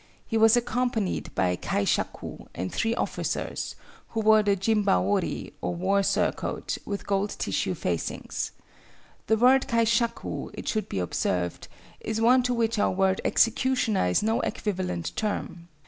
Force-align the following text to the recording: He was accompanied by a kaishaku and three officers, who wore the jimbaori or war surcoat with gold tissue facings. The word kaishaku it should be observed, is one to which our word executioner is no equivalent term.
He 0.25 0.35
was 0.35 0.57
accompanied 0.57 1.29
by 1.35 1.49
a 1.49 1.57
kaishaku 1.57 2.47
and 2.55 2.73
three 2.73 2.95
officers, 2.95 3.75
who 4.09 4.21
wore 4.21 4.41
the 4.41 4.55
jimbaori 4.57 5.53
or 5.61 5.75
war 5.75 6.01
surcoat 6.01 6.79
with 6.85 7.05
gold 7.05 7.35
tissue 7.37 7.75
facings. 7.75 8.49
The 9.27 9.37
word 9.37 9.67
kaishaku 9.67 10.49
it 10.55 10.67
should 10.67 10.89
be 10.89 10.97
observed, 10.97 11.67
is 11.99 12.19
one 12.19 12.41
to 12.41 12.53
which 12.55 12.79
our 12.79 12.89
word 12.89 13.21
executioner 13.23 14.07
is 14.07 14.23
no 14.23 14.39
equivalent 14.39 15.15
term. 15.15 15.67